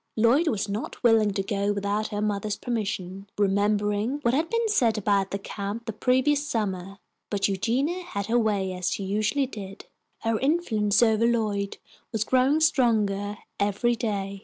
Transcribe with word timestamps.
Lloyd 0.15 0.47
was 0.47 0.67
not 0.67 1.03
willing 1.03 1.29
to 1.33 1.43
go 1.43 1.71
without 1.71 2.07
her 2.07 2.23
mother's 2.23 2.55
permission, 2.55 3.27
remembering 3.37 4.17
what 4.23 4.33
had 4.33 4.49
been 4.49 4.67
said 4.67 4.97
about 4.97 5.29
the 5.29 5.37
camp 5.37 5.85
the 5.85 5.93
previous 5.93 6.43
summer, 6.47 6.97
but 7.29 7.47
Eugenia 7.47 8.01
had 8.03 8.25
her 8.25 8.39
way 8.39 8.73
as 8.73 8.89
she 8.89 9.03
usually 9.03 9.45
did. 9.45 9.85
Her 10.21 10.39
influence 10.39 11.03
over 11.03 11.27
Lloyd 11.27 11.77
was 12.11 12.23
growing 12.23 12.61
stronger 12.61 13.37
every 13.59 13.95
day. 13.95 14.39